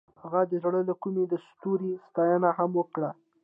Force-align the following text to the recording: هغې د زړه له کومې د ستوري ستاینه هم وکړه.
هغې 0.21 0.43
د 0.51 0.53
زړه 0.63 0.81
له 0.89 0.93
کومې 1.01 1.23
د 1.27 1.33
ستوري 1.47 1.91
ستاینه 2.07 2.49
هم 2.57 2.71
وکړه. 2.79 3.09